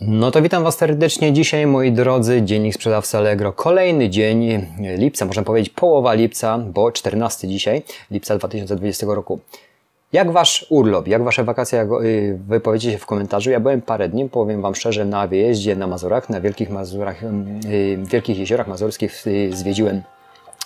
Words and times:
No 0.00 0.30
to 0.30 0.42
witam 0.42 0.64
Was 0.64 0.76
serdecznie 0.76 1.32
dzisiaj, 1.32 1.66
moi 1.66 1.92
drodzy. 1.92 2.42
Dziennik 2.42 2.74
sprzedawcy 2.74 3.18
Allegro. 3.18 3.52
Kolejny 3.52 4.08
dzień 4.08 4.66
lipca, 4.96 5.24
można 5.24 5.42
powiedzieć 5.42 5.72
połowa 5.74 6.14
lipca, 6.14 6.58
bo 6.58 6.92
14 6.92 7.48
dzisiaj, 7.48 7.82
lipca 8.10 8.38
2020 8.38 9.06
roku. 9.08 9.40
Jak 10.12 10.30
Wasz 10.30 10.66
urlop, 10.68 11.08
jak 11.08 11.24
Wasze 11.24 11.44
wakacje, 11.44 11.78
jak 11.78 11.88
y, 12.02 12.38
wypowiecie 12.48 12.92
się 12.92 12.98
w 12.98 13.06
komentarzu. 13.06 13.50
Ja 13.50 13.60
byłem 13.60 13.82
parę 13.82 14.08
dni, 14.08 14.28
powiem 14.28 14.62
Wam 14.62 14.74
szczerze, 14.74 15.04
na 15.04 15.26
wyjeździe 15.26 15.76
na 15.76 15.86
Mazurach, 15.86 16.30
na 16.30 16.40
Wielkich 16.40 16.70
Mazurach, 16.70 17.22
y, 17.22 17.98
Wielkich 18.12 18.38
Jeziorach 18.38 18.68
Mazurskich 18.68 19.26
y, 19.26 19.50
zwiedziłem 19.52 20.02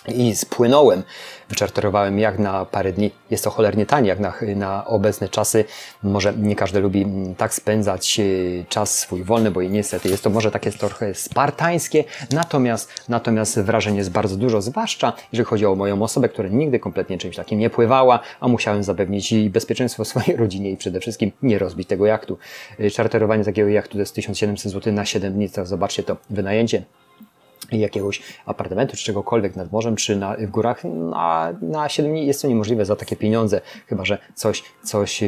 i 0.07 0.35
spłynąłem, 0.35 1.03
wyczarterowałem 1.49 2.19
jak 2.19 2.39
na 2.39 2.65
parę 2.65 2.93
dni. 2.93 3.11
Jest 3.31 3.43
to 3.43 3.49
cholernie 3.49 3.85
tanie, 3.85 4.09
jak 4.09 4.19
na, 4.19 4.33
na 4.55 4.85
obecne 4.85 5.29
czasy. 5.29 5.65
Może 6.03 6.33
nie 6.33 6.55
każdy 6.55 6.79
lubi 6.79 7.01
mm, 7.01 7.35
tak 7.35 7.53
spędzać 7.53 8.19
e, 8.19 8.23
czas 8.69 8.99
swój 8.99 9.23
wolny, 9.23 9.51
bo 9.51 9.61
i 9.61 9.69
niestety 9.69 10.09
jest 10.09 10.23
to 10.23 10.29
może 10.29 10.51
takie 10.51 10.71
trochę 10.71 11.13
spartańskie, 11.13 12.03
natomiast, 12.31 12.91
natomiast 13.09 13.59
wrażenie 13.59 13.97
jest 13.97 14.11
bardzo 14.11 14.35
dużo, 14.35 14.61
zwłaszcza 14.61 15.13
jeżeli 15.31 15.47
chodzi 15.47 15.65
o 15.65 15.75
moją 15.75 16.01
osobę, 16.01 16.29
która 16.29 16.49
nigdy 16.49 16.79
kompletnie 16.79 17.17
czymś 17.17 17.35
takim 17.35 17.59
nie 17.59 17.69
pływała, 17.69 18.19
a 18.39 18.47
musiałem 18.47 18.83
zapewnić 18.83 19.31
i 19.31 19.49
bezpieczeństwo 19.49 20.05
swojej 20.05 20.37
rodzinie 20.37 20.71
i 20.71 20.77
przede 20.77 20.99
wszystkim 20.99 21.31
nie 21.41 21.59
rozbić 21.59 21.87
tego 21.87 22.05
jachtu. 22.05 22.37
E, 22.79 22.89
czarterowanie 22.89 23.43
takiego 23.43 23.69
jachtu 23.69 23.93
to 23.93 23.99
jest 23.99 24.15
1700 24.15 24.71
zł 24.71 24.93
na 24.93 25.05
7 25.05 25.33
dni, 25.33 25.49
to 25.49 25.65
zobaczcie 25.65 26.03
to 26.03 26.17
wynajęcie 26.29 26.85
jakiegoś 27.71 28.21
apartamentu, 28.45 28.97
czy 28.97 29.03
czegokolwiek 29.03 29.55
nad 29.55 29.71
morzem, 29.71 29.95
czy 29.95 30.15
na, 30.15 30.35
w 30.37 30.45
górach, 30.51 30.83
na, 30.83 31.53
na 31.61 31.89
7 31.89 32.11
dni 32.11 32.27
jest 32.27 32.41
to 32.41 32.47
niemożliwe 32.47 32.85
za 32.85 32.95
takie 32.95 33.15
pieniądze, 33.15 33.61
chyba 33.87 34.05
że 34.05 34.17
coś, 34.35 34.63
coś 34.83 35.23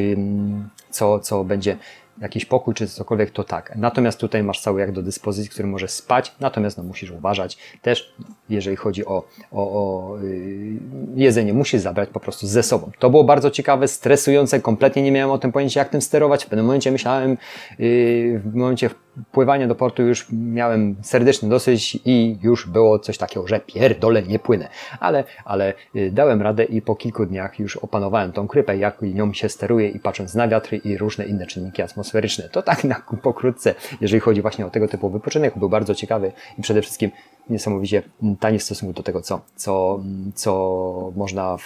co, 0.89 1.19
co 1.19 1.43
będzie 1.43 1.77
jakiś 2.21 2.45
pokój 2.45 2.73
czy 2.73 2.87
cokolwiek, 2.87 3.31
to 3.31 3.43
tak. 3.43 3.73
Natomiast 3.75 4.19
tutaj 4.19 4.43
masz 4.43 4.61
cały 4.61 4.79
jak 4.79 4.91
do 4.91 5.03
dyspozycji, 5.03 5.51
który 5.51 5.67
może 5.67 5.87
spać, 5.87 6.35
natomiast 6.39 6.77
no, 6.77 6.83
musisz 6.83 7.11
uważać. 7.11 7.57
Też 7.81 8.13
jeżeli 8.49 8.75
chodzi 8.75 9.05
o, 9.05 9.23
o, 9.51 9.61
o 9.61 10.17
yy, 10.17 10.79
jedzenie, 11.15 11.53
musisz 11.53 11.81
zabrać 11.81 12.09
po 12.09 12.19
prostu 12.19 12.47
ze 12.47 12.63
sobą. 12.63 12.91
To 12.99 13.09
było 13.09 13.23
bardzo 13.23 13.51
ciekawe, 13.51 13.87
stresujące, 13.87 14.59
kompletnie 14.59 15.01
nie 15.01 15.11
miałem 15.11 15.31
o 15.31 15.37
tym 15.37 15.51
pojęcia, 15.51 15.79
jak 15.79 15.89
tym 15.89 16.01
sterować. 16.01 16.45
W 16.45 16.47
pewnym 16.47 16.65
momencie 16.65 16.91
myślałem, 16.91 17.37
yy, 17.79 18.39
w 18.39 18.55
momencie 18.55 18.89
pływania 19.31 19.67
do 19.67 19.75
portu 19.75 20.03
już 20.03 20.27
miałem 20.31 20.95
serdeczny 21.01 21.49
dosyć 21.49 21.99
i 22.05 22.37
już 22.43 22.67
było 22.67 22.99
coś 22.99 23.17
takiego, 23.17 23.47
że 23.47 23.59
pierdolę, 23.59 24.23
nie 24.23 24.39
płynę. 24.39 24.69
Ale, 24.99 25.23
ale 25.45 25.73
yy, 25.93 26.11
dałem 26.11 26.41
radę 26.41 26.63
i 26.63 26.81
po 26.81 26.95
kilku 26.95 27.25
dniach 27.25 27.59
już 27.59 27.77
opanowałem 27.77 28.31
tą 28.31 28.47
krypę, 28.47 28.77
jak 28.77 29.01
nią 29.01 29.33
się 29.33 29.49
steruje 29.49 29.89
i 29.89 29.99
patrząc 29.99 30.35
na 30.35 30.47
wiatry 30.47 30.77
i 30.77 30.97
różne 30.97 31.25
inne 31.25 31.47
czynniki 31.47 31.81
atmosferyczne 31.81 32.06
atmosferyczne. 32.07 32.49
To 32.49 32.61
tak 32.61 32.83
na 32.83 33.01
pokrótce, 33.21 33.75
jeżeli 34.01 34.19
chodzi 34.19 34.41
właśnie 34.41 34.65
o 34.65 34.69
tego 34.69 34.87
typu 34.87 35.09
wypoczynek, 35.09 35.57
był 35.57 35.69
bardzo 35.69 35.95
ciekawy 35.95 36.31
i 36.57 36.61
przede 36.61 36.81
wszystkim 36.81 37.11
niesamowicie 37.49 38.03
tani 38.39 38.59
w 38.59 38.63
stosunku 38.63 38.93
do 38.93 39.03
tego, 39.03 39.21
co, 39.21 39.41
co, 39.55 39.99
co 40.35 41.11
można, 41.15 41.57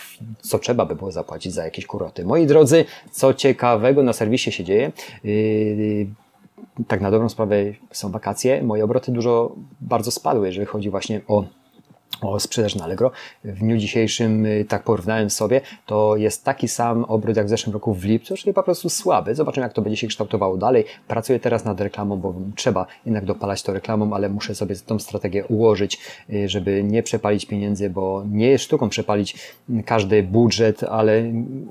co 0.42 0.60
trzeba 0.60 0.86
by 0.86 0.96
było 0.96 1.12
zapłacić 1.12 1.54
za 1.54 1.66
jakieś 1.66 1.86
kuroty. 1.86 2.26
Moi 2.26 2.46
drodzy, 2.46 2.86
co 3.12 3.34
ciekawego 3.34 4.04
na 4.04 4.14
serwisie 4.14 4.52
się 4.52 4.64
dzieje. 4.64 4.92
Yy, 5.24 6.08
tak 6.88 7.02
na 7.02 7.12
dobrą 7.12 7.30
sprawę 7.30 7.56
są 7.92 8.12
wakacje. 8.12 8.64
Moje 8.64 8.84
obroty 8.84 9.12
dużo, 9.12 9.56
bardzo 9.82 10.12
spadły, 10.12 10.48
jeżeli 10.48 10.66
chodzi 10.66 10.90
właśnie 10.90 11.22
o 11.28 11.44
o 12.22 12.40
sprzedaż 12.40 12.76
na 12.76 12.84
Allegro. 12.84 13.12
W 13.44 13.60
dniu 13.60 13.78
dzisiejszym, 13.78 14.46
y, 14.46 14.66
tak 14.70 14.84
porównałem 14.84 15.30
sobie, 15.30 15.62
to 15.86 16.16
jest 16.16 16.44
taki 16.44 16.68
sam 16.68 17.04
obrót 17.04 17.38
jak 17.38 17.46
w 17.46 17.50
zeszłym 17.50 17.74
roku 17.74 17.94
w 17.94 18.04
lipcu, 18.06 18.36
czyli 18.36 18.54
po 18.54 18.64
prostu 18.64 18.90
słaby. 18.90 19.36
Zobaczymy, 19.36 19.66
jak 19.66 19.74
to 19.74 19.82
będzie 19.82 19.98
się 19.98 20.08
kształtowało 20.08 20.58
dalej. 20.58 20.86
Pracuję 21.08 21.40
teraz 21.40 21.66
nad 21.66 21.82
reklamą, 21.82 22.18
bo 22.18 22.34
trzeba 22.56 22.86
jednak 23.06 23.26
dopalać 23.26 23.64
to 23.64 23.74
reklamą, 23.74 24.14
ale 24.14 24.30
muszę 24.30 24.56
sobie 24.56 24.76
tą 24.76 25.00
strategię 25.00 25.46
ułożyć, 25.46 26.00
y, 26.30 26.50
żeby 26.50 26.84
nie 26.84 27.04
przepalić 27.04 27.46
pieniędzy, 27.46 27.90
bo 27.90 28.24
nie 28.32 28.48
jest 28.48 28.64
sztuką 28.64 28.90
przepalić 28.90 29.38
każdy 29.86 30.24
budżet, 30.24 30.84
ale 30.84 31.24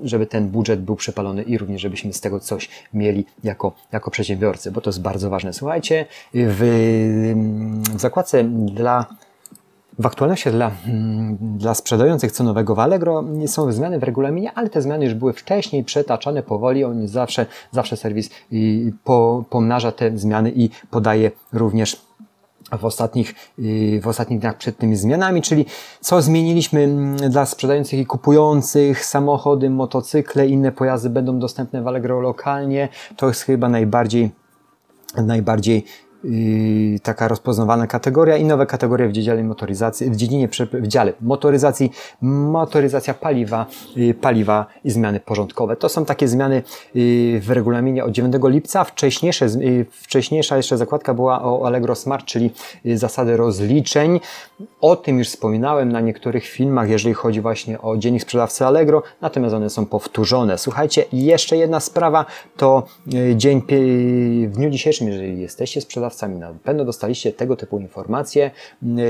żeby 0.03 0.25
ten 0.25 0.49
budżet 0.49 0.81
był 0.81 0.95
przepalony 0.95 1.43
i 1.43 1.57
również, 1.57 1.81
żebyśmy 1.81 2.13
z 2.13 2.21
tego 2.21 2.39
coś 2.39 2.69
mieli 2.93 3.25
jako, 3.43 3.73
jako 3.91 4.11
przedsiębiorcy, 4.11 4.71
bo 4.71 4.81
to 4.81 4.89
jest 4.89 5.01
bardzo 5.01 5.29
ważne. 5.29 5.53
Słuchajcie, 5.53 6.05
w, 6.33 6.61
w 7.95 7.99
zakładce 7.99 8.43
dla 8.43 9.05
w 10.01 10.05
aktualności 10.05 10.51
dla, 10.51 10.71
mm, 10.87 11.37
dla 11.57 11.73
sprzedających 11.73 12.31
cenowego 12.31 12.75
w 12.75 12.79
Allegro 12.79 13.23
są 13.45 13.71
zmiany 13.71 13.99
w 13.99 14.03
regulaminie, 14.03 14.51
ale 14.55 14.69
te 14.69 14.81
zmiany 14.81 15.05
już 15.05 15.13
były 15.13 15.33
wcześniej 15.33 15.83
przetaczane 15.83 16.43
powoli. 16.43 16.83
On 16.83 17.07
zawsze, 17.07 17.45
zawsze 17.71 17.97
serwis 17.97 18.29
po, 19.03 19.43
pomnaża 19.49 19.91
te 19.91 20.17
zmiany 20.17 20.51
i 20.55 20.69
podaje 20.89 21.31
również 21.53 22.01
w 22.79 22.85
ostatnich, 22.85 23.35
w 24.01 24.07
ostatnich 24.07 24.39
dniach 24.39 24.57
przed 24.57 24.77
tymi 24.77 24.95
zmianami, 24.95 25.41
czyli 25.41 25.65
co 26.01 26.21
zmieniliśmy 26.21 26.81
mm, 26.81 27.17
dla 27.17 27.45
sprzedających 27.45 27.99
i 27.99 28.05
kupujących, 28.05 29.05
samochody, 29.05 29.69
motocykle, 29.69 30.47
inne 30.47 30.71
pojazdy 30.71 31.09
będą 31.09 31.39
dostępne 31.39 31.81
w 31.81 31.87
Allegro 31.87 32.21
lokalnie. 32.21 32.89
To 33.17 33.27
jest 33.27 33.41
chyba 33.41 33.69
najbardziej, 33.69 34.31
najbardziej 35.17 35.85
taka 37.03 37.27
rozpoznawana 37.27 37.87
kategoria 37.87 38.37
i 38.37 38.45
nowe 38.45 38.65
kategorie 38.65 39.07
w 39.07 39.11
dziedzinie 39.11 39.43
motoryzacji, 39.43 40.11
w 40.11 40.15
dziedzinie, 40.15 40.49
w 40.73 40.87
dziale 40.87 41.13
motoryzacji, 41.21 41.91
motoryzacja 42.21 43.13
paliwa, 43.13 43.65
y, 43.97 44.13
paliwa 44.13 44.65
i 44.83 44.91
zmiany 44.91 45.19
porządkowe. 45.19 45.75
To 45.75 45.89
są 45.89 46.05
takie 46.05 46.27
zmiany 46.27 46.63
y, 46.95 47.39
w 47.43 47.49
regulaminie 47.49 48.03
od 48.03 48.11
9 48.11 48.35
lipca. 48.43 48.83
Wcześniejsze, 48.83 49.45
y, 49.45 49.85
wcześniejsza 49.91 50.57
jeszcze 50.57 50.77
zakładka 50.77 51.13
była 51.13 51.43
o 51.43 51.65
Allegro 51.65 51.95
Smart, 51.95 52.25
czyli 52.25 52.51
zasady 52.85 53.37
rozliczeń. 53.37 54.19
O 54.81 54.95
tym 54.95 55.19
już 55.19 55.27
wspominałem 55.27 55.91
na 55.91 56.01
niektórych 56.01 56.45
filmach, 56.45 56.89
jeżeli 56.89 57.13
chodzi 57.13 57.41
właśnie 57.41 57.81
o 57.81 57.97
dziennik 57.97 58.21
sprzedawcy 58.21 58.65
Allegro, 58.65 59.03
natomiast 59.21 59.55
one 59.55 59.69
są 59.69 59.85
powtórzone. 59.85 60.57
Słuchajcie, 60.57 61.05
jeszcze 61.13 61.57
jedna 61.57 61.79
sprawa 61.79 62.25
to 62.57 62.83
dzień 63.35 63.61
w 64.47 64.51
dniu 64.55 64.69
dzisiejszym, 64.69 65.07
jeżeli 65.07 65.41
jesteście 65.41 65.81
sprzedawcą 65.81 66.10
Na 66.39 66.53
pewno 66.63 66.85
dostaliście 66.85 67.33
tego 67.33 67.55
typu 67.55 67.79
informacje, 67.79 68.51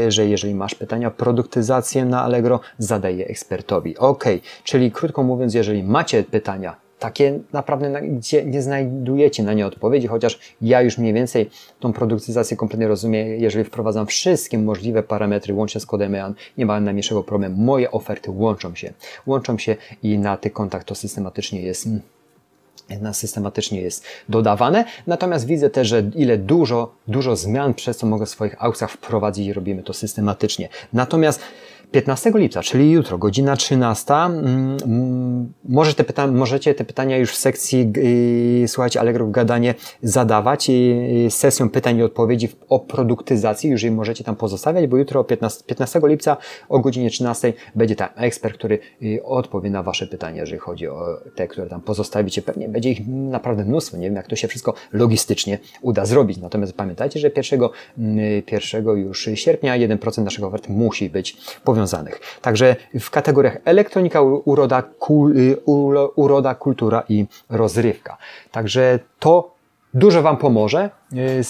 że 0.07 0.25
jeżeli 0.25 0.55
masz 0.55 0.75
pytania 0.75 1.07
o 1.07 1.11
produktyzację 1.11 2.05
na 2.05 2.21
Allegro, 2.23 2.59
zadaj 2.77 3.17
je 3.17 3.27
ekspertowi. 3.27 3.97
Ok, 3.97 4.23
czyli 4.63 4.91
krótko 4.91 5.23
mówiąc, 5.23 5.53
jeżeli 5.53 5.83
macie 5.83 6.23
pytania, 6.23 6.75
takie 7.01 7.39
naprawdę, 7.53 8.01
gdzie 8.01 8.45
nie 8.45 8.61
znajdujecie 8.61 9.43
na 9.43 9.53
nie 9.53 9.67
odpowiedzi, 9.67 10.07
chociaż 10.07 10.39
ja 10.61 10.81
już 10.81 10.97
mniej 10.97 11.13
więcej 11.13 11.49
tą 11.79 11.93
produktyzację 11.93 12.57
kompletnie 12.57 12.87
rozumiem, 12.87 13.27
jeżeli 13.27 13.65
wprowadzam 13.65 14.05
wszystkie 14.05 14.57
możliwe 14.57 15.03
parametry, 15.03 15.53
łącznie 15.53 15.81
z 15.81 15.85
kodem 15.85 16.15
EAN, 16.15 16.33
nie 16.57 16.65
ma 16.65 16.79
najmniejszego 16.79 17.23
problemu. 17.23 17.57
Moje 17.57 17.91
oferty 17.91 18.31
łączą 18.31 18.75
się, 18.75 18.93
łączą 19.25 19.57
się 19.57 19.75
i 20.03 20.17
na 20.17 20.37
tych 20.37 20.53
kontach 20.53 20.83
to 20.83 20.95
systematycznie 20.95 21.61
jest 21.61 21.87
mm, 21.87 22.01
systematycznie 23.13 23.81
jest 23.81 24.05
dodawane. 24.29 24.85
Natomiast 25.07 25.45
widzę 25.45 25.69
też, 25.69 25.87
że 25.87 26.03
ile 26.15 26.37
dużo, 26.37 26.95
dużo 27.07 27.35
zmian 27.35 27.73
przez 27.73 27.97
co 27.97 28.07
mogę 28.07 28.25
w 28.25 28.29
swoich 28.29 28.63
aukcjach 28.63 28.91
wprowadzić 28.91 29.47
i 29.47 29.53
robimy 29.53 29.83
to 29.83 29.93
systematycznie. 29.93 30.69
Natomiast 30.93 31.39
15 31.91 32.31
lipca, 32.35 32.61
czyli 32.61 32.91
jutro, 32.91 33.17
godzina 33.17 33.55
13. 33.55 34.13
Mm, 34.13 34.77
mm, 34.85 35.53
może 35.69 35.93
te 35.93 36.03
pyta 36.03 36.27
możecie 36.27 36.75
te 36.75 36.85
pytania 36.85 37.17
już 37.17 37.31
w 37.31 37.35
sekcji, 37.35 37.91
yy, 38.61 38.67
słuchajcie, 38.67 38.99
Allegro 38.99 39.27
gadanie 39.27 39.75
zadawać 40.03 40.69
yy, 40.69 41.31
sesją 41.31 41.69
pytań 41.69 41.97
i 41.97 42.03
odpowiedzi 42.03 42.49
o 42.69 42.79
produktyzacji. 42.79 43.69
Już 43.69 43.83
je 43.83 43.91
możecie 43.91 44.23
tam 44.23 44.35
pozostawiać, 44.35 44.87
bo 44.87 44.97
jutro 44.97 45.23
15, 45.23 45.63
15 45.67 45.99
lipca 46.03 46.37
o 46.69 46.79
godzinie 46.79 47.09
13 47.09 47.53
będzie 47.75 47.95
tam 47.95 48.09
ekspert, 48.15 48.55
który 48.55 48.79
yy, 49.01 49.23
odpowie 49.23 49.69
na 49.69 49.83
Wasze 49.83 50.07
pytania, 50.07 50.41
jeżeli 50.41 50.59
chodzi 50.59 50.87
o 50.87 51.21
te, 51.35 51.47
które 51.47 51.67
tam 51.67 51.81
pozostawicie. 51.81 52.41
Pewnie 52.41 52.69
będzie 52.69 52.89
ich 52.89 53.07
naprawdę 53.07 53.65
mnóstwo. 53.65 53.97
Nie 53.97 54.07
wiem, 54.07 54.15
jak 54.15 54.27
to 54.27 54.35
się 54.35 54.47
wszystko 54.47 54.73
logistycznie 54.93 55.59
uda 55.81 56.05
zrobić. 56.05 56.37
Natomiast 56.37 56.73
pamiętajcie, 56.73 57.19
że 57.19 57.31
1, 57.35 57.61
1 58.51 58.85
yy, 58.85 58.99
już 58.99 59.29
sierpnia 59.35 59.79
1% 59.79 60.23
naszego 60.23 60.47
ofert 60.47 60.69
musi 60.69 61.09
być 61.09 61.37
powiązany 61.63 61.80
związanych. 61.87 62.19
Także 62.41 62.75
w 62.99 63.09
kategoriach 63.09 63.57
elektronika, 63.65 64.21
uroda, 64.21 64.81
kul, 64.81 65.37
y, 65.37 65.57
uroda, 66.15 66.55
kultura 66.55 67.03
i 67.09 67.25
rozrywka. 67.49 68.17
Także 68.51 68.99
to 69.19 69.51
dużo 69.93 70.21
Wam 70.21 70.37
pomoże 70.37 70.89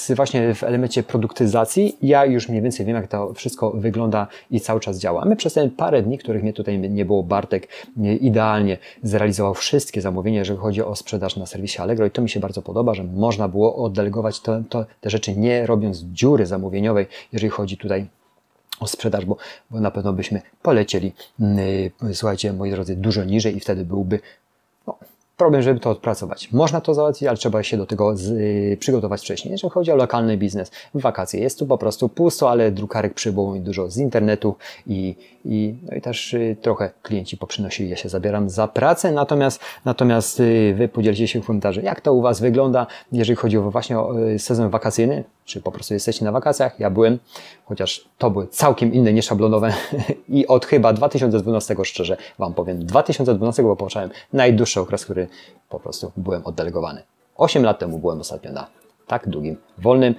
y, 0.10 0.16
właśnie 0.16 0.56
w 0.56 0.63
elemencie 0.63 1.04
produktyzacji. 1.04 1.98
Ja 2.01 2.25
już 2.25 2.50
mniej 2.50 2.62
więcej 2.62 2.86
wiem, 2.86 2.95
jak 2.95 3.07
to 3.07 3.33
wszystko 3.33 3.72
wygląda 3.72 4.28
i 4.51 4.60
cały 4.60 4.80
czas 4.80 5.00
działa. 5.00 5.25
My 5.25 5.36
przez 5.36 5.54
te 5.54 5.69
parę 5.69 6.01
dni, 6.01 6.18
których 6.18 6.44
mnie 6.44 6.54
tutaj 6.54 6.80
nie 6.80 7.06
było, 7.06 7.24
Bartek 7.24 7.68
y, 7.98 8.16
idealnie 8.16 8.78
zrealizował 9.04 9.54
wszystkie 9.54 10.01
zamówienia, 10.01 10.39
jeżeli 10.39 10.60
chodzi 10.60 10.81
o 10.83 10.95
sprzedaż 10.95 11.38
na 11.38 11.45
serwisie 11.45 11.81
Allegro 11.81 12.06
i 12.06 12.12
to 12.12 12.22
mi 12.22 12.30
się 12.30 12.39
bardzo 12.39 12.62
podoba, 12.62 12.94
że 12.94 13.04
można 13.04 13.48
było 13.48 13.75
oddelegować 13.75 14.39
to, 14.39 14.62
to, 14.69 14.86
te 15.01 15.10
rzeczy 15.10 15.38
nie 15.38 15.66
robiąc 15.66 15.98
dziury 16.00 16.45
zamówieniowej, 16.45 17.07
jeżeli 17.31 17.50
chodzi 17.50 17.78
tutaj 17.78 18.07
o 18.81 18.88
sprzedaż, 18.88 19.25
bo, 19.25 19.38
bo 19.72 19.80
na 19.80 19.92
pewno 19.92 20.13
byśmy 20.13 20.42
polecieli, 20.62 21.13
yy, 21.39 21.92
słuchajcie, 22.13 22.54
moi 22.54 22.72
drodzy, 22.72 22.95
dużo 22.95 23.24
niżej 23.24 23.57
i 23.57 23.60
wtedy 23.60 23.86
byłby 23.86 24.19
no, 24.88 24.98
problem, 25.38 25.62
żeby 25.62 25.80
to 25.80 25.89
odpracować. 25.89 26.51
Można 26.51 26.81
to 26.81 26.94
załatwić, 26.94 27.28
ale 27.28 27.38
trzeba 27.38 27.63
się 27.63 27.78
do 27.78 27.86
tego 27.86 28.18
z, 28.18 28.28
y, 28.30 28.78
przygotować 28.80 29.22
wcześniej. 29.22 29.51
Jeżeli 29.51 29.72
chodzi 29.72 29.92
o 29.92 29.95
lokalny 29.95 30.38
biznes, 30.38 30.72
wakacje 30.94 31.39
jest 31.39 31.60
tu 31.60 31.66
po 31.66 31.78
prostu 31.78 32.10
pusto, 32.10 32.50
ale 32.50 32.72
drukarek 32.72 33.13
przybyło 33.13 33.54
mi 33.54 33.62
dużo 33.62 33.89
z 33.89 33.98
internetu 33.98 34.56
i, 34.88 35.16
i, 35.45 35.75
no 35.89 35.98
i 35.98 36.01
też 36.01 36.33
y, 36.33 36.57
trochę 36.62 36.92
klienci 37.01 37.38
poprzynosili, 37.38 37.89
ja 37.89 37.95
się 37.95 38.10
zabieram 38.10 38.50
za 38.50 38.68
pracę, 38.68 39.12
natomiast, 39.12 39.60
natomiast 39.86 40.39
y, 40.39 40.74
Wy 40.78 40.88
podzielcie 40.88 41.28
się 41.28 41.42
w 41.42 41.45
komentarzu, 41.45 41.81
jak 41.81 42.01
to 42.01 42.13
u 42.13 42.22
Was 42.22 42.39
wygląda, 42.39 42.88
jeżeli 43.12 43.36
chodzi 43.36 43.57
o 43.57 43.72
właśnie 43.72 44.00
o 44.00 44.19
y, 44.19 44.39
sezon 44.39 44.69
wakacyjny, 44.69 45.24
czy 45.46 45.62
po 45.62 45.72
prostu 45.72 45.94
jesteście 45.94 46.26
na 46.26 46.32
wakacjach. 46.32 46.80
Ja 46.80 46.90
byłem, 46.90 47.20
chociaż 47.66 48.06
to 48.18 48.30
były 48.30 48.48
całkiem 48.48 48.94
inne, 48.94 49.14
nieszablonowe 49.14 49.74
i 50.30 50.48
od 50.48 50.66
chyba 50.66 50.94
2012 50.94 51.76
szczerze 51.84 52.18
Wam 52.40 52.54
powiem, 52.54 52.86
2012 52.86 53.64
bo 53.64 53.76
począłem 53.76 54.10
najdłuższy 54.34 54.80
okres, 54.80 55.06
który 55.06 55.28
po 55.70 55.80
prostu 55.80 56.12
byłem 56.18 56.46
oddelegowany. 56.46 57.04
8 57.38 57.64
lat 57.64 57.80
temu 57.80 58.00
byłem 58.00 58.20
ostatnio 58.20 58.52
na 58.52 58.68
tak 59.08 59.30
długim, 59.30 59.58
wolnym 59.78 60.16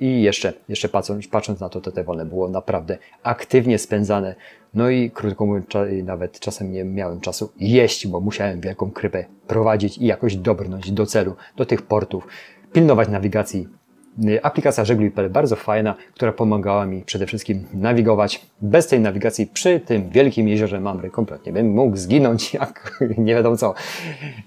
i 0.00 0.22
jeszcze, 0.22 0.52
jeszcze 0.68 0.88
patrząc, 0.88 1.28
patrząc 1.28 1.60
na 1.60 1.68
to, 1.68 1.80
to 1.80 1.92
te 1.92 2.04
wolne 2.04 2.26
było 2.26 2.48
naprawdę 2.48 2.98
aktywnie 3.22 3.78
spędzane. 3.78 4.34
No 4.74 4.90
i 4.90 5.10
krótko 5.10 5.46
mówiąc, 5.46 5.66
nawet 6.04 6.40
czasem 6.40 6.72
nie 6.72 6.84
miałem 6.84 7.20
czasu 7.20 7.52
jeść, 7.56 8.06
bo 8.06 8.20
musiałem 8.20 8.60
wielką 8.60 8.90
krypę 8.90 9.24
prowadzić 9.46 9.98
i 9.98 10.06
jakoś 10.06 10.36
dobrnąć 10.36 10.92
do 10.92 11.06
celu, 11.06 11.36
do 11.56 11.66
tych 11.66 11.82
portów, 11.82 12.26
pilnować 12.72 13.08
nawigacji 13.08 13.68
Y, 13.68 13.79
aplikacja 14.42 14.84
żegluj.pl 14.84 15.30
bardzo 15.30 15.56
fajna, 15.56 15.94
która 16.14 16.32
pomagała 16.32 16.86
mi 16.86 17.02
przede 17.02 17.26
wszystkim 17.26 17.66
nawigować. 17.72 18.46
Bez 18.60 18.86
tej 18.86 19.00
nawigacji 19.00 19.46
przy 19.46 19.80
tym 19.80 20.10
wielkim 20.10 20.48
jeziorze 20.48 20.80
Mamry 20.80 21.10
kompletnie 21.10 21.52
bym 21.52 21.70
mógł 21.70 21.96
zginąć 21.96 22.54
jak 22.60 23.00
nie 23.18 23.34
wiadomo 23.34 23.56
co. 23.56 23.74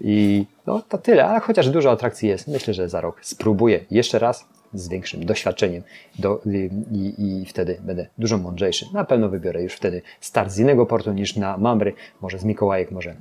I 0.02 0.46
no 0.68 0.82
to 0.90 0.98
tyle, 0.98 1.26
ale 1.26 1.40
chociaż 1.40 1.70
dużo 1.70 1.92
atrakcji 1.92 2.30
jest, 2.30 2.48
myślę, 2.48 2.74
że 2.74 2.90
za 2.90 3.02
rok 3.02 3.20
spróbuję 3.22 3.80
jeszcze 3.92 4.20
raz 4.20 4.46
z 4.74 4.90
większym 4.90 5.26
doświadczeniem 5.26 5.84
do, 6.20 6.42
i, 6.92 7.14
i, 7.18 7.46
wtedy 7.46 7.78
będę 7.82 8.08
dużo 8.18 8.38
mądrzejszy. 8.38 8.86
Na 8.94 9.04
pewno 9.04 9.30
wybiorę 9.30 9.64
już 9.64 9.74
wtedy 9.74 10.02
start 10.22 10.52
z 10.52 10.60
innego 10.60 10.86
portu 10.86 11.14
niż 11.14 11.36
na 11.36 11.58
Mamry, 11.58 11.94
może 12.22 12.40
z 12.40 12.46
Mikołajek, 12.46 12.92
może 12.92 13.16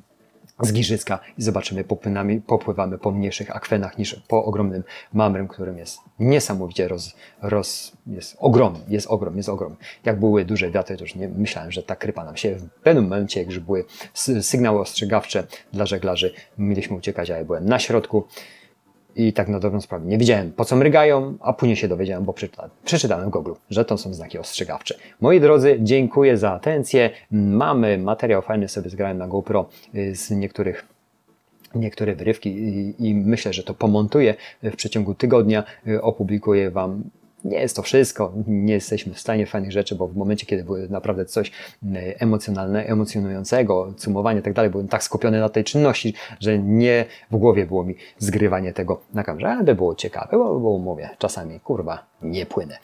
z 0.63 0.73
Giżycka 0.73 1.19
i 1.39 1.43
zobaczymy, 1.43 1.85
popłynamy, 1.85 2.41
popływamy 2.41 2.99
po 2.99 3.11
mniejszych 3.11 3.57
akwenach 3.57 3.99
niż 3.99 4.15
po 4.29 4.45
ogromnym 4.45 4.85
Mamrem, 5.13 5.49
którym 5.49 5.79
jest 5.79 5.99
niesamowicie 6.19 6.89
roz, 6.89 7.15
roz, 7.43 7.93
jest 8.07 8.37
ogromny, 8.39 8.81
jest 8.89 9.07
ogrom, 9.07 9.37
jest 9.37 9.49
ogrom. 9.49 9.77
Jak 10.05 10.21
były 10.21 10.45
duże 10.45 10.71
wiatry, 10.71 10.97
to 10.97 11.05
już 11.05 11.15
nie 11.15 11.29
myślałem, 11.29 11.73
że 11.73 11.83
ta 11.83 11.97
krypa 11.97 12.25
nam 12.25 12.37
się 12.37 12.55
w 12.55 12.71
pewnym 12.71 13.05
momencie, 13.05 13.41
jak 13.41 13.49
już 13.49 13.59
były 13.59 13.85
sygnały 14.41 14.81
ostrzegawcze 14.81 15.47
dla 15.73 15.87
żeglarzy, 15.87 16.35
mieliśmy 16.59 16.97
uciekać, 16.97 17.31
a 17.31 17.39
ja 17.39 17.45
byłem 17.45 17.65
na 17.65 17.79
środku. 17.79 18.27
I 19.17 19.33
tak 19.33 19.49
na 19.49 19.61
dobrą 19.61 19.81
sprawę 19.81 20.07
nie 20.07 20.19
wiedziałem, 20.19 20.53
po 20.53 20.65
co 20.65 20.77
mrygają, 20.77 21.35
a 21.41 21.53
później 21.53 21.77
się 21.77 21.89
dowiedziałem, 21.89 22.25
bo 22.25 22.33
przeczytałem, 22.33 22.71
przeczytałem 22.85 23.29
w 23.29 23.31
Google, 23.31 23.53
że 23.71 23.85
to 23.85 23.99
są 23.99 24.15
znaki 24.15 24.39
ostrzegawcze. 24.39 24.95
Moi 25.21 25.41
drodzy, 25.41 25.79
dziękuję 25.81 26.37
za 26.37 26.53
atencję. 26.53 27.11
Mamy 27.31 27.99
materiał 27.99 28.43
fajny, 28.43 28.69
sobie 28.69 28.91
zgrałem 28.91 29.19
na 29.19 29.29
GoPro 29.29 29.69
y, 29.95 30.17
z 30.17 30.31
niektórych 30.31 30.87
niektóre 31.75 32.15
wyrywki 32.15 32.51
i, 32.51 32.95
i 33.09 33.15
myślę, 33.15 33.53
że 33.53 33.63
to 33.63 33.75
pomontuję 33.75 34.35
w 34.63 34.77
przeciągu 34.77 35.15
tygodnia. 35.15 35.65
Y, 35.89 36.03
opublikuję 36.03 36.71
Wam 36.71 37.03
nie 37.45 37.61
jest 37.61 37.77
to 37.77 37.83
wszystko, 37.83 38.33
nie 38.47 38.75
jesteśmy 38.75 39.15
w 39.15 39.21
stanie 39.21 39.47
fajnych 39.47 39.73
rzeczy, 39.73 39.95
bo 39.95 40.09
w 40.09 40.17
momencie, 40.17 40.47
kiedy 40.47 40.65
było 40.65 40.79
naprawdę 40.91 41.25
coś 41.25 41.53
mm, 41.83 42.03
emocjonalnego, 42.19 42.89
emocjonującego, 42.89 43.95
cumowanie 43.97 44.41
i 44.41 44.43
tak 44.43 44.53
dalej, 44.53 44.71
byłem 44.71 44.89
tak 44.89 45.05
skupiony 45.05 45.41
na 45.41 45.49
tej 45.49 45.65
czynności, 45.65 46.15
że 46.41 46.59
nie 46.59 47.05
w 47.31 47.37
głowie 47.37 47.67
było 47.67 47.85
mi 47.85 47.95
zgrywanie 48.19 48.73
tego 48.73 49.01
na 49.15 49.25
kamerze, 49.25 49.49
ale 49.49 49.65
by 49.65 49.75
było 49.75 49.95
ciekawe, 49.95 50.29
bo, 50.39 50.61
bo 50.61 50.79
mówię, 50.79 51.11
czasami 51.19 51.61
kurwa 51.61 52.07
nie 52.23 52.47
płynę. 52.47 52.79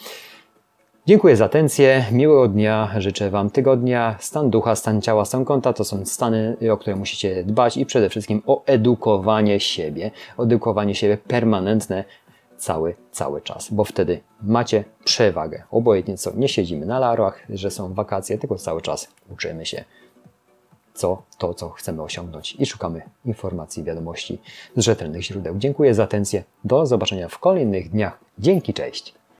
Dziękuję 1.08 1.36
za 1.36 1.44
atencję, 1.44 2.04
miłego 2.12 2.48
dnia, 2.48 2.90
życzę 2.98 3.30
Wam 3.30 3.50
tygodnia, 3.50 4.16
stan 4.20 4.50
ducha, 4.50 4.74
stan 4.76 5.02
ciała, 5.02 5.24
stan 5.24 5.44
konta 5.44 5.72
to 5.72 5.84
są 5.84 6.06
stany, 6.06 6.56
o 6.72 6.76
które 6.76 6.96
musicie 6.96 7.44
dbać 7.44 7.76
i 7.76 7.86
przede 7.86 8.08
wszystkim 8.08 8.42
o 8.46 8.64
edukowanie 8.66 9.60
siebie, 9.60 10.10
edukowanie 10.38 10.94
siebie 10.94 11.18
permanentne, 11.28 12.04
cały, 12.58 12.94
cały 13.12 13.40
czas, 13.40 13.68
bo 13.70 13.84
wtedy 13.84 14.20
macie 14.42 14.84
przewagę. 15.04 15.62
Obojętnie 15.70 16.16
co, 16.16 16.32
nie 16.34 16.48
siedzimy 16.48 16.86
na 16.86 16.98
larach, 16.98 17.42
że 17.50 17.70
są 17.70 17.94
wakacje, 17.94 18.38
tylko 18.38 18.56
cały 18.56 18.82
czas 18.82 19.08
uczymy 19.30 19.66
się 19.66 19.84
co 20.98 21.22
to, 21.38 21.54
co 21.54 21.68
chcemy 21.68 22.02
osiągnąć 22.02 22.56
i 22.58 22.66
szukamy 22.66 23.02
informacji, 23.24 23.84
wiadomości 23.84 24.38
z 24.76 24.80
rzetelnych 24.80 25.22
źródeł. 25.22 25.58
Dziękuję 25.58 25.94
za 25.94 26.04
atencję. 26.04 26.44
Do 26.64 26.86
zobaczenia 26.86 27.28
w 27.28 27.38
kolejnych 27.38 27.90
dniach. 27.90 28.20
Dzięki, 28.38 28.74
cześć. 28.74 29.14